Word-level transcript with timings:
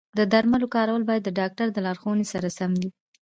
د 0.17 0.19
درملو 0.33 0.67
کارول 0.75 1.03
باید 1.09 1.23
د 1.25 1.29
ډاکټر 1.39 1.67
د 1.71 1.77
لارښوونې 1.85 2.25
سره 2.33 2.47
سم 2.57 2.71
وي. 2.79 2.89